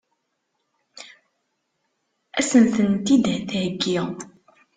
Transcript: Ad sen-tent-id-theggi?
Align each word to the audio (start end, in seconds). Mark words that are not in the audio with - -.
Ad 2.39 2.45
sen-tent-id-theggi? 2.49 3.97